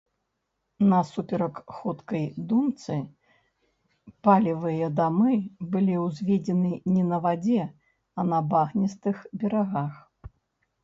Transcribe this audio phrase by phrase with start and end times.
[0.91, 2.95] Насуперак ходкай думцы,
[4.27, 5.33] палевыя дамы
[5.75, 7.63] былі ўзведзены не на вадзе,
[8.19, 9.93] а на багністых берагах.